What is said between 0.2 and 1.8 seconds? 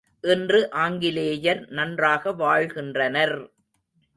இன்று ஆங்கிலேயர்